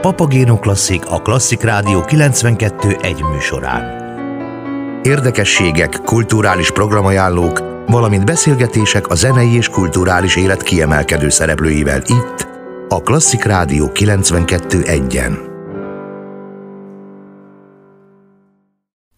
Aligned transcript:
Papagéno 0.00 0.58
Klasszik 0.58 1.06
a 1.06 1.22
Klasszik 1.22 1.62
Rádió 1.62 2.00
92 2.00 2.96
egy 3.00 3.22
műsorán. 3.22 4.06
Érdekességek, 5.02 6.00
kulturális 6.04 6.70
programajánlók, 6.70 7.62
valamint 7.86 8.24
beszélgetések 8.24 9.08
a 9.08 9.14
zenei 9.14 9.56
és 9.56 9.68
kulturális 9.68 10.36
élet 10.36 10.62
kiemelkedő 10.62 11.28
szereplőivel 11.28 12.02
itt, 12.06 12.48
a 12.88 13.02
Klasszik 13.02 13.44
Rádió 13.44 13.92
92 13.92 14.82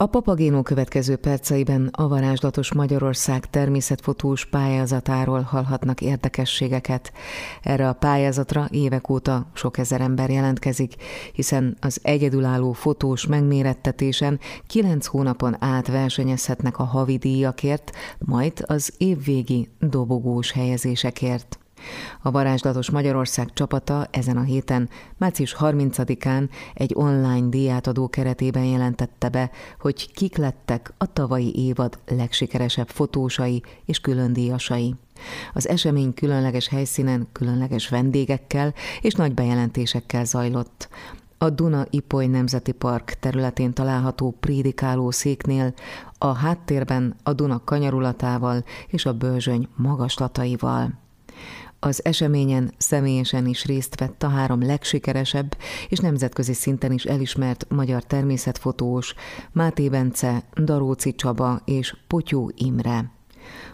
A 0.02 0.06
Papagénó 0.06 0.62
következő 0.62 1.16
perceiben 1.16 1.88
a 1.92 2.08
varázslatos 2.08 2.72
Magyarország 2.72 3.50
természetfotós 3.50 4.46
pályázatáról 4.46 5.40
hallhatnak 5.40 6.00
érdekességeket. 6.00 7.12
Erre 7.62 7.88
a 7.88 7.92
pályázatra 7.92 8.68
évek 8.70 9.08
óta 9.08 9.50
sok 9.54 9.78
ezer 9.78 10.00
ember 10.00 10.30
jelentkezik, 10.30 10.94
hiszen 11.32 11.76
az 11.80 12.00
egyedülálló 12.02 12.72
fotós 12.72 13.26
megmérettetésen 13.26 14.40
kilenc 14.66 15.06
hónapon 15.06 15.56
át 15.58 15.86
versenyezhetnek 15.86 16.78
a 16.78 16.84
havi 16.84 17.16
díjakért, 17.16 17.90
majd 18.18 18.64
az 18.66 18.94
évvégi 18.96 19.68
dobogós 19.78 20.52
helyezésekért. 20.52 21.59
A 22.22 22.30
Varázslatos 22.30 22.90
Magyarország 22.90 23.52
csapata 23.52 24.06
ezen 24.10 24.36
a 24.36 24.42
héten, 24.42 24.88
március 25.16 25.56
30-án 25.60 26.48
egy 26.74 26.92
online 26.94 27.48
díjátadó 27.48 28.08
keretében 28.08 28.64
jelentette 28.64 29.28
be, 29.28 29.50
hogy 29.80 30.12
kik 30.12 30.36
lettek 30.36 30.92
a 30.98 31.12
tavalyi 31.12 31.52
évad 31.56 31.98
legsikeresebb 32.06 32.88
fotósai 32.88 33.62
és 33.84 34.00
külön 34.00 34.32
díjasai. 34.32 34.94
Az 35.52 35.68
esemény 35.68 36.14
különleges 36.14 36.68
helyszínen, 36.68 37.28
különleges 37.32 37.88
vendégekkel 37.88 38.74
és 39.00 39.14
nagy 39.14 39.34
bejelentésekkel 39.34 40.24
zajlott. 40.24 40.88
A 41.38 41.50
Duna 41.50 41.86
Ipoly 41.90 42.26
Nemzeti 42.26 42.72
Park 42.72 43.16
területén 43.20 43.72
található 43.72 44.36
prédikáló 44.40 45.10
széknél 45.10 45.74
a 46.18 46.32
háttérben 46.32 47.14
a 47.22 47.32
Duna 47.32 47.64
kanyarulatával 47.64 48.64
és 48.86 49.06
a 49.06 49.12
bőzsöny 49.12 49.68
magaslataival. 49.76 50.98
Az 51.82 52.04
eseményen 52.04 52.72
személyesen 52.76 53.46
is 53.46 53.64
részt 53.64 53.98
vett 53.98 54.22
a 54.22 54.28
három 54.28 54.66
legsikeresebb 54.66 55.56
és 55.88 55.98
nemzetközi 55.98 56.52
szinten 56.52 56.92
is 56.92 57.04
elismert 57.04 57.66
magyar 57.68 58.04
természetfotós 58.04 59.14
Máté 59.52 59.88
Bence, 59.88 60.42
Daróci 60.54 61.14
Csaba 61.14 61.60
és 61.64 61.96
Potyó 62.06 62.52
Imre. 62.56 63.10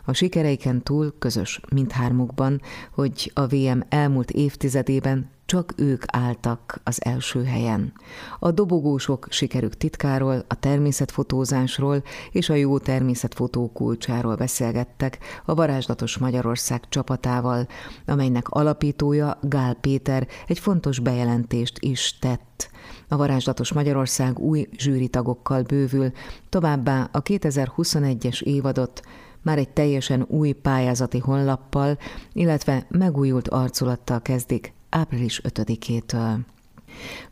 A 0.05 0.13
sikereiken 0.13 0.83
túl 0.83 1.15
közös 1.19 1.61
mindhármukban, 1.71 2.61
hogy 2.91 3.31
a 3.35 3.47
VM 3.47 3.81
elmúlt 3.89 4.31
évtizedében 4.31 5.31
csak 5.47 5.73
ők 5.77 6.03
álltak 6.07 6.81
az 6.85 7.05
első 7.05 7.45
helyen. 7.45 7.93
A 8.39 8.51
dobogósok 8.51 9.27
sikerük 9.31 9.77
titkáról, 9.77 10.45
a 10.49 10.55
természetfotózásról 10.55 12.03
és 12.31 12.49
a 12.49 12.55
jó 12.55 12.79
természetfotó 12.79 13.71
kulcsáról 13.73 14.35
beszélgettek 14.35 15.19
a 15.45 15.55
Varázslatos 15.55 16.19
Magyarország 16.19 16.89
csapatával, 16.89 17.67
amelynek 18.07 18.49
alapítója 18.49 19.39
Gál 19.43 19.75
Péter 19.75 20.27
egy 20.47 20.59
fontos 20.59 20.99
bejelentést 20.99 21.79
is 21.79 22.19
tett. 22.19 22.71
A 23.09 23.17
Varázslatos 23.17 23.73
Magyarország 23.73 24.39
új 24.39 24.69
zsűritagokkal 24.79 25.63
bővül, 25.63 26.13
továbbá 26.49 27.09
a 27.13 27.23
2021-es 27.23 28.43
évadot 28.43 29.03
már 29.43 29.59
egy 29.59 29.69
teljesen 29.69 30.25
új 30.29 30.53
pályázati 30.53 31.19
honlappal, 31.19 31.99
illetve 32.33 32.87
megújult 32.89 33.49
arculattal 33.49 34.23
kezdik 34.23 34.76
április 34.89 35.41
5-től. 35.45 36.39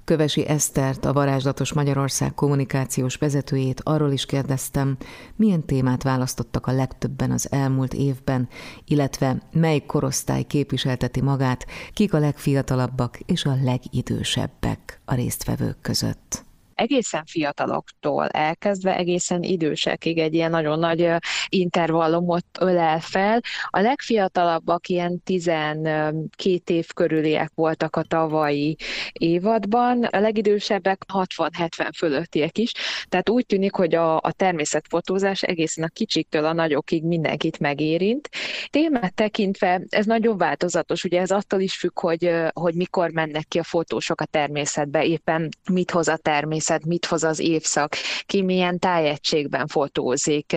Kövesi 0.04 0.46
Esztert, 0.46 1.04
a 1.04 1.12
Varázslatos 1.12 1.72
Magyarország 1.72 2.34
kommunikációs 2.34 3.16
vezetőjét 3.16 3.80
arról 3.84 4.12
is 4.12 4.26
kérdeztem, 4.26 4.96
milyen 5.36 5.64
témát 5.64 6.02
választottak 6.02 6.66
a 6.66 6.72
legtöbben 6.72 7.30
az 7.30 7.52
elmúlt 7.52 7.94
évben, 7.94 8.48
illetve 8.84 9.42
mely 9.52 9.80
korosztály 9.86 10.42
képviselteti 10.42 11.20
magát, 11.20 11.66
kik 11.92 12.14
a 12.14 12.18
legfiatalabbak 12.18 13.18
és 13.26 13.44
a 13.44 13.58
legidősebbek 13.62 15.00
a 15.04 15.14
résztvevők 15.14 15.80
között 15.80 16.44
egészen 16.74 17.24
fiataloktól 17.24 18.28
elkezdve 18.28 18.96
egészen 18.96 19.42
idősekig 19.42 20.18
egy 20.18 20.34
ilyen 20.34 20.50
nagyon 20.50 20.78
nagy 20.78 21.10
intervallumot 21.48 22.46
ölel 22.60 23.00
fel. 23.00 23.40
A 23.68 23.80
legfiatalabbak 23.80 24.88
ilyen 24.88 25.22
12 25.24 26.74
év 26.74 26.86
körüliek 26.94 27.50
voltak 27.54 27.96
a 27.96 28.02
tavalyi 28.02 28.76
évadban, 29.12 30.04
a 30.04 30.18
legidősebbek 30.18 31.02
60-70 31.12 31.90
fölöttiek 31.96 32.58
is, 32.58 32.72
tehát 33.08 33.30
úgy 33.30 33.46
tűnik, 33.46 33.74
hogy 33.74 33.94
a, 33.94 34.16
a 34.16 34.32
természetfotózás 34.32 35.42
egészen 35.42 35.84
a 35.84 35.88
kicsiktől 35.88 36.44
a 36.44 36.52
nagyokig 36.52 37.04
mindenkit 37.04 37.58
megérint. 37.58 38.28
Témát 38.70 39.14
tekintve 39.14 39.82
ez 39.88 40.06
nagyon 40.06 40.36
változatos, 40.36 41.04
ugye 41.04 41.20
ez 41.20 41.30
attól 41.30 41.60
is 41.60 41.76
függ, 41.76 42.00
hogy, 42.00 42.30
hogy 42.52 42.74
mikor 42.74 43.10
mennek 43.10 43.44
ki 43.48 43.58
a 43.58 43.62
fotósok 43.62 44.20
a 44.20 44.24
természetbe, 44.24 45.04
éppen 45.04 45.48
mit 45.70 45.90
hoz 45.90 46.08
a 46.08 46.16
természet, 46.16 46.63
természet, 46.64 46.84
mit 46.84 47.06
hoz 47.06 47.24
az 47.24 47.38
évszak, 47.38 47.96
ki 48.26 48.42
milyen 48.42 48.78
tájegységben 48.78 49.66
fotózik. 49.66 50.56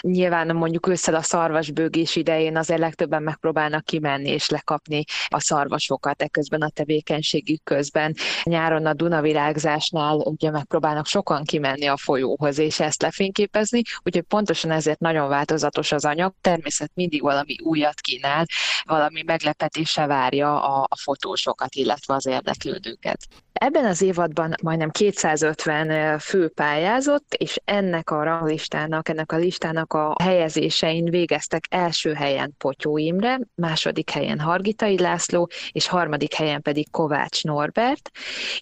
Nyilván 0.00 0.56
mondjuk 0.56 0.86
ősszel 0.86 1.14
a 1.14 1.22
szarvasbőgés 1.22 2.16
idején 2.16 2.56
azért 2.56 2.80
legtöbben 2.80 3.22
megpróbálnak 3.22 3.84
kimenni 3.84 4.28
és 4.28 4.48
lekapni 4.48 5.04
a 5.28 5.40
szarvasokat 5.40 6.22
eközben 6.22 6.62
a 6.62 6.68
tevékenységük 6.68 7.62
közben. 7.64 8.14
Nyáron 8.42 8.86
a 8.86 8.94
Dunavirágzásnál 8.94 10.16
ugye 10.16 10.50
megpróbálnak 10.50 11.06
sokan 11.06 11.44
kimenni 11.44 11.86
a 11.86 11.96
folyóhoz 11.96 12.58
és 12.58 12.80
ezt 12.80 13.02
lefényképezni, 13.02 13.82
úgyhogy 14.02 14.24
pontosan 14.24 14.70
ezért 14.70 14.98
nagyon 14.98 15.28
változatos 15.28 15.92
az 15.92 16.04
anyag. 16.04 16.32
Természet 16.40 16.90
mindig 16.94 17.22
valami 17.22 17.56
újat 17.62 18.00
kínál, 18.00 18.44
valami 18.84 19.22
meglepetése 19.22 20.06
várja 20.06 20.62
a, 20.62 20.86
a 20.88 20.96
fotósokat, 20.96 21.74
illetve 21.74 22.14
az 22.14 22.26
érdeklődőket. 22.26 23.18
Ebben 23.58 23.84
az 23.84 24.02
évadban 24.02 24.54
majdnem 24.62 24.90
250 24.90 26.18
fő 26.18 26.48
pályázott, 26.48 27.34
és 27.34 27.60
ennek 27.64 28.10
a 28.10 28.22
ranglistának, 28.22 29.08
ennek 29.08 29.32
a 29.32 29.36
listának 29.36 29.92
a 29.92 30.14
helyezésein 30.22 31.04
végeztek 31.04 31.66
első 31.70 32.12
helyen 32.12 32.54
Potyó 32.58 32.96
Imre, 32.96 33.40
második 33.54 34.10
helyen 34.10 34.40
Hargitai 34.40 34.98
László, 34.98 35.48
és 35.72 35.88
harmadik 35.88 36.34
helyen 36.34 36.62
pedig 36.62 36.90
Kovács 36.90 37.44
Norbert. 37.44 38.10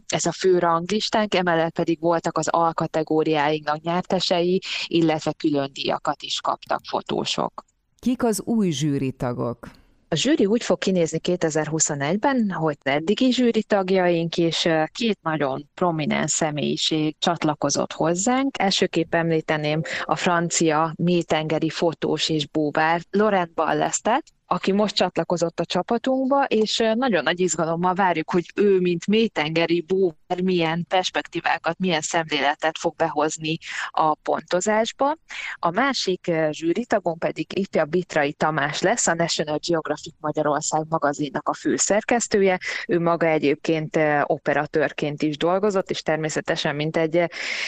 Ez 0.06 0.25
a 0.25 0.32
fő 0.32 0.59
ranglistánk, 0.59 1.34
emellett 1.34 1.75
pedig 1.75 2.00
voltak 2.00 2.38
az 2.38 2.49
alkategóriáinknak 2.49 3.81
nyertesei, 3.81 4.61
illetve 4.87 5.32
külön 5.32 5.71
díjakat 5.72 6.22
is 6.22 6.41
kaptak 6.41 6.81
fotósok. 6.88 7.65
Kik 7.99 8.25
az 8.25 8.43
új 8.44 8.71
zsűritagok? 8.71 9.69
A 10.15 10.17
zsűri 10.17 10.47
úgy 10.47 10.63
fog 10.63 10.79
kinézni 10.79 11.21
2021-ben, 11.23 12.51
hogy 12.51 12.77
eddigi 12.83 13.33
zsűri 13.33 13.63
tagjaink 13.63 14.37
és 14.37 14.69
két 14.93 15.19
nagyon 15.23 15.71
prominens 15.75 16.31
személyiség 16.31 17.17
csatlakozott 17.19 17.93
hozzánk. 17.93 18.59
Elsőképp 18.59 19.15
említeném 19.15 19.81
a 20.05 20.17
francia 20.17 20.93
mélytengeri 20.97 21.71
fotós 21.71 22.29
és 22.29 22.47
búvár 22.47 23.01
Laurent 23.11 23.55
Ballestet, 23.55 24.25
aki 24.47 24.72
most 24.72 24.94
csatlakozott 24.94 25.60
a 25.60 25.65
csapatunkba, 25.65 26.44
és 26.44 26.82
nagyon 26.94 27.22
nagy 27.22 27.41
izgalommal 27.41 27.94
várjuk, 27.94 28.31
hogy 28.31 28.53
ő, 28.55 28.81
mint 28.81 29.06
mélytengeri 29.06 29.81
búver, 29.81 30.43
milyen 30.43 30.84
perspektívákat, 30.88 31.78
milyen 31.78 32.00
szemléletet 32.00 32.78
fog 32.78 32.97
behozni 32.97 33.59
a 33.91 34.15
pontozásba. 34.15 35.16
A 35.55 35.71
másik 35.71 36.31
zsűritagunk 36.50 37.19
pedig 37.19 37.59
itt 37.59 37.75
a 37.75 37.84
Bitrai 37.84 38.32
Tamás 38.32 38.81
lesz, 38.81 39.06
a 39.06 39.15
National 39.15 39.59
Geographic 39.69 40.15
Magyarország 40.21 40.87
magazinnak 40.88 41.49
a 41.49 41.55
főszerkesztője. 41.55 42.59
Ő 42.88 43.00
maga 43.00 43.26
egyébként 43.26 43.99
operatőrként 44.23 45.23
is 45.23 45.37
dolgozott, 45.37 45.90
és 45.90 46.02
természetesen, 46.02 46.75
mint 46.75 46.97
egy 46.97 47.25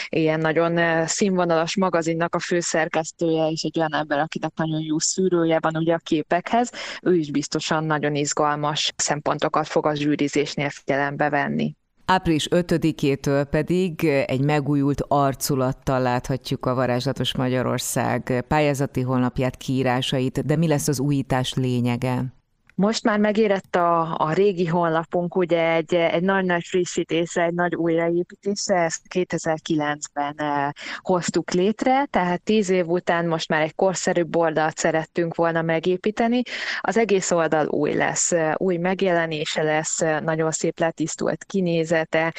ilyen 0.09 0.41
nagyon 0.41 1.07
színvonalas 1.07 1.77
magazinnak 1.77 2.35
a 2.35 2.39
főszerkesztője, 2.39 3.49
és 3.49 3.63
egy 3.63 3.79
olyan 3.79 3.95
ember, 3.95 4.19
akinek 4.19 4.53
nagyon 4.55 4.81
jó 4.81 4.99
szűrője 4.99 5.59
van 5.61 5.77
ugye 5.77 5.95
a 5.95 5.99
képekhez, 5.99 6.66
ez, 6.71 6.81
ő 7.03 7.15
is 7.15 7.31
biztosan 7.31 7.85
nagyon 7.85 8.15
izgalmas 8.15 8.93
szempontokat 8.97 9.67
fog 9.67 9.87
a 9.87 9.95
zsűrizésnél 9.95 10.71
figyelembe 10.71 11.29
venni. 11.29 11.75
Április 12.05 12.49
5-től 12.51 13.47
pedig 13.51 14.05
egy 14.05 14.41
megújult 14.41 15.05
arculattal 15.09 16.01
láthatjuk 16.01 16.67
a 16.67 16.75
Varázslatos 16.75 17.37
Magyarország 17.37 18.45
pályázati 18.49 19.01
honlapját, 19.01 19.57
kiírásait, 19.57 20.47
de 20.47 20.57
mi 20.57 20.67
lesz 20.67 20.89
az 20.89 21.01
újítás 21.01 21.55
lényege? 21.55 22.36
Most 22.77 23.03
már 23.05 23.19
megérett 23.19 23.77
a, 23.77 24.17
a 24.19 24.33
régi 24.33 24.67
honlapunk 24.67 25.37
ugye 25.37 25.73
egy, 25.73 25.95
egy 25.95 26.23
nagy-nagy 26.23 26.65
frissítésre, 26.65 27.43
egy 27.43 27.55
nagy 27.55 27.75
újraépítésre, 27.75 28.77
ezt 28.77 29.03
2009-ben 29.15 30.35
eh, 30.37 30.71
hoztuk 30.99 31.51
létre, 31.51 32.07
tehát 32.11 32.43
tíz 32.43 32.69
év 32.69 32.87
után 32.89 33.27
most 33.27 33.49
már 33.49 33.63
egy 33.63 33.75
korszerűbb 33.75 34.37
oldalt 34.37 34.77
szerettünk 34.77 35.35
volna 35.35 35.63
megépíteni. 35.63 36.43
Az 36.81 36.97
egész 36.97 37.31
oldal 37.31 37.67
új 37.67 37.95
lesz, 37.95 38.33
eh, 38.33 38.53
új 38.57 38.77
megjelenése 38.77 39.63
lesz, 39.63 40.01
eh, 40.01 40.21
nagyon 40.21 40.51
szép 40.51 40.79
letisztult 40.79 41.45
kinézete, 41.45 42.35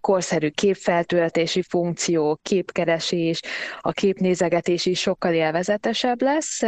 korszerű 0.00 0.48
képfeltöltési 0.48 1.62
funkció, 1.62 2.38
képkeresés, 2.42 3.40
a 3.80 3.92
képnézegetés 3.92 4.86
is 4.86 5.00
sokkal 5.00 5.32
élvezetesebb 5.32 6.22
lesz, 6.22 6.60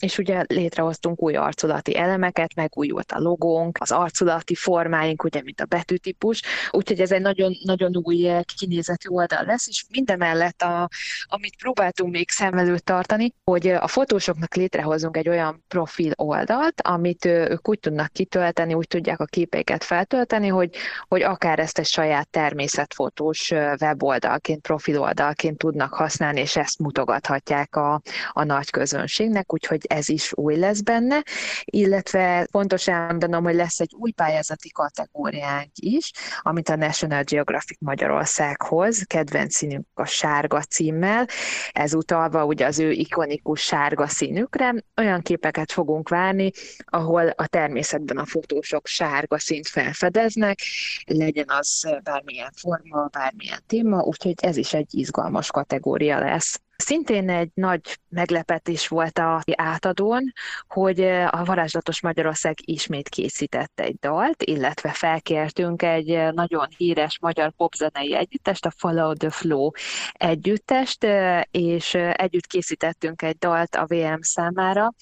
és 0.00 0.18
ugye 0.18 0.44
létrehoztunk 0.46 1.22
új 1.22 1.34
arculati 1.34 1.96
elemeket, 1.96 2.54
megújult 2.62 3.12
a 3.12 3.18
logónk, 3.18 3.78
az 3.80 3.90
arculati 3.90 4.54
formáink, 4.54 5.24
ugye, 5.24 5.42
mint 5.42 5.60
a 5.60 5.64
betűtípus, 5.64 6.42
úgyhogy 6.70 7.00
ez 7.00 7.12
egy 7.12 7.20
nagyon, 7.20 7.52
nagyon 7.64 7.96
új 8.02 8.30
kinézetű 8.58 9.08
oldal 9.08 9.44
lesz, 9.44 9.68
és 9.68 9.84
mindemellett, 9.90 10.62
a, 10.62 10.88
amit 11.24 11.56
próbáltunk 11.56 12.12
még 12.12 12.30
szem 12.30 12.58
előtt 12.58 12.84
tartani, 12.84 13.34
hogy 13.44 13.68
a 13.68 13.88
fotósoknak 13.88 14.54
létrehozunk 14.54 15.16
egy 15.16 15.28
olyan 15.28 15.64
profil 15.68 16.12
oldalt, 16.16 16.80
amit 16.80 17.24
ők 17.24 17.68
úgy 17.68 17.78
tudnak 17.78 18.12
kitölteni, 18.12 18.74
úgy 18.74 18.88
tudják 18.88 19.20
a 19.20 19.24
képeiket 19.24 19.84
feltölteni, 19.84 20.48
hogy, 20.48 20.70
hogy 21.08 21.22
akár 21.22 21.58
ezt 21.58 21.78
egy 21.78 21.86
saját 21.86 22.28
természetfotós 22.28 23.50
weboldalként, 23.80 24.60
profiloldalként 24.60 25.58
tudnak 25.58 25.94
használni, 25.94 26.40
és 26.40 26.56
ezt 26.56 26.78
mutogathatják 26.78 27.76
a, 27.76 28.00
a 28.32 28.44
nagy 28.44 28.70
közönségnek, 28.70 29.52
úgyhogy 29.52 29.80
ez 29.88 30.08
is 30.08 30.32
új 30.34 30.56
lesz 30.56 30.80
benne, 30.80 31.22
illetve 31.64 32.46
fontos 32.52 32.88
elmondanom, 32.88 33.44
hogy 33.44 33.54
lesz 33.54 33.80
egy 33.80 33.94
új 33.98 34.10
pályázati 34.10 34.70
kategóriánk 34.70 35.70
is, 35.74 36.10
amit 36.40 36.68
a 36.68 36.76
National 36.76 37.22
Geographic 37.22 37.78
Magyarországhoz, 37.80 39.02
kedvenc 39.06 39.54
színünk 39.54 39.86
a 39.94 40.04
sárga 40.04 40.62
címmel, 40.62 41.28
ez 41.72 41.94
utalva 41.94 42.44
ugye 42.44 42.66
az 42.66 42.78
ő 42.78 42.90
ikonikus 42.90 43.60
sárga 43.60 44.06
színükre, 44.06 44.74
olyan 44.96 45.20
képeket 45.20 45.72
fogunk 45.72 46.08
várni, 46.08 46.50
ahol 46.84 47.28
a 47.28 47.46
természetben 47.46 48.16
a 48.16 48.24
fotósok 48.24 48.86
sárga 48.86 49.38
színt 49.38 49.68
felfedeznek, 49.68 50.58
legyen 51.04 51.48
az 51.48 51.88
bármilyen 52.02 52.50
forma, 52.56 53.06
bármilyen 53.06 53.60
téma, 53.66 54.02
úgyhogy 54.02 54.34
ez 54.42 54.56
is 54.56 54.74
egy 54.74 54.94
izgalmas 54.94 55.50
kategória 55.50 56.18
lesz. 56.18 56.60
Szintén 56.84 57.30
egy 57.30 57.50
nagy 57.54 57.98
meglepetés 58.08 58.88
volt 58.88 59.18
a 59.18 59.42
átadón, 59.56 60.32
hogy 60.68 61.00
a 61.30 61.44
Varázslatos 61.44 62.00
Magyarország 62.00 62.54
ismét 62.64 63.08
készített 63.08 63.80
egy 63.80 63.96
dalt, 64.00 64.42
illetve 64.42 64.92
felkértünk 64.92 65.82
egy 65.82 66.32
nagyon 66.32 66.66
híres 66.76 67.18
magyar 67.20 67.52
popzenei 67.56 68.14
együttest, 68.14 68.66
a 68.66 68.72
Follow 68.76 69.12
the 69.12 69.30
Flow 69.30 69.70
együttest, 70.12 71.06
és 71.50 71.94
együtt 71.94 72.46
készítettünk 72.46 73.22
egy 73.22 73.36
dalt 73.36 73.74
a 73.74 73.86
VM 73.86 74.20
számára 74.20 74.92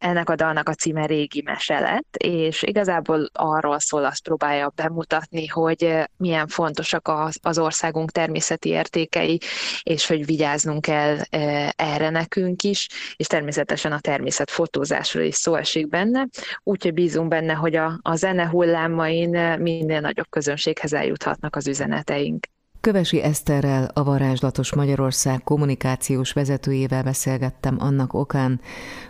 ennek 0.00 0.30
a 0.30 0.34
dalnak 0.34 0.68
a 0.68 0.74
címe 0.74 1.06
Régi 1.06 1.42
Mese 1.44 1.80
lett, 1.80 2.16
és 2.16 2.62
igazából 2.62 3.30
arról 3.32 3.78
szól, 3.78 4.04
azt 4.04 4.22
próbálja 4.22 4.72
bemutatni, 4.74 5.46
hogy 5.46 5.84
eh, 5.84 6.04
milyen 6.16 6.46
fontosak 6.46 7.08
az, 7.08 7.38
az 7.42 7.58
országunk 7.58 8.10
természeti 8.10 8.68
értékei, 8.68 9.40
és 9.82 10.06
hogy 10.06 10.26
vigyáznunk 10.26 10.80
kell 10.80 11.18
eh, 11.30 11.68
erre 11.76 12.10
nekünk 12.10 12.62
is, 12.62 12.88
és 13.16 13.26
természetesen 13.26 13.92
a 13.92 14.00
természet 14.00 14.50
fotózásról 14.50 15.24
is 15.24 15.34
szó 15.34 15.54
esik 15.54 15.88
benne, 15.88 16.26
úgyhogy 16.62 16.94
bízunk 16.94 17.28
benne, 17.28 17.52
hogy 17.52 17.76
a, 17.76 17.98
a 18.02 18.16
zene 18.16 18.48
hullámain 18.48 19.36
eh, 19.36 19.58
minél 19.58 20.00
nagyobb 20.00 20.28
közönséghez 20.28 20.92
eljuthatnak 20.92 21.56
az 21.56 21.66
üzeneteink. 21.66 22.46
Kövesi 22.80 23.22
Eszterrel, 23.22 23.90
a 23.94 24.04
Varázslatos 24.04 24.74
Magyarország 24.74 25.42
kommunikációs 25.42 26.32
vezetőjével 26.32 27.02
beszélgettem 27.02 27.76
annak 27.78 28.12
okán, 28.12 28.60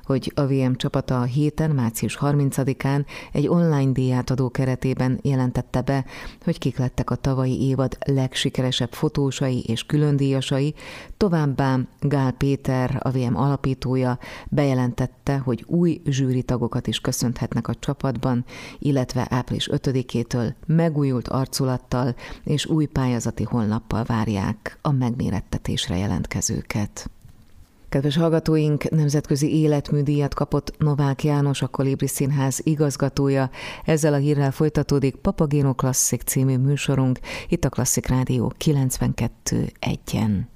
hogy 0.04 0.32
a 0.34 0.46
VM 0.46 0.74
csapata 0.74 1.20
a 1.20 1.24
héten, 1.24 1.70
március 1.70 2.18
30-án 2.20 3.04
egy 3.32 3.48
online 3.48 3.92
díjátadó 3.92 4.50
keretében 4.50 5.18
jelentette 5.22 5.80
be, 5.80 6.04
hogy 6.44 6.58
kik 6.58 6.78
lettek 6.78 7.10
a 7.10 7.14
tavalyi 7.14 7.68
évad 7.68 7.98
legsikeresebb 8.06 8.92
fotósai 8.92 9.60
és 9.60 9.86
különdíjasai, 9.86 10.74
továbbá 11.16 11.78
Gál 12.00 12.32
Péter, 12.32 13.00
a 13.02 13.10
VM 13.10 13.36
alapítója 13.36 14.18
bejelentette, 14.48 15.38
hogy 15.38 15.64
új 15.66 16.00
zsűritagokat 16.04 16.86
is 16.86 17.00
köszönhetnek 17.00 17.68
a 17.68 17.74
csapatban, 17.74 18.44
illetve 18.78 19.26
április 19.30 19.68
5-től 19.72 20.52
megújult 20.66 21.28
arculattal 21.28 22.14
és 22.44 22.66
új 22.66 22.86
pályázati 22.86 23.44
honlappal 23.60 24.04
várják 24.04 24.78
a 24.82 24.90
megmérettetésre 24.90 25.96
jelentkezőket. 25.96 27.10
Kedves 27.88 28.16
hallgatóink, 28.16 28.90
nemzetközi 28.90 29.54
életműdíjat 29.54 30.34
kapott 30.34 30.74
Novák 30.78 31.24
János, 31.24 31.62
a 31.62 31.68
Kolibri 31.68 32.06
Színház 32.06 32.60
igazgatója. 32.62 33.50
Ezzel 33.84 34.12
a 34.12 34.16
hírrel 34.16 34.50
folytatódik 34.50 35.16
Papagéno 35.16 35.74
Klasszik 35.74 36.22
című 36.22 36.56
műsorunk, 36.56 37.18
itt 37.48 37.64
a 37.64 37.68
Klasszik 37.68 38.06
Rádió 38.06 38.52
92.1-en. 38.64 40.50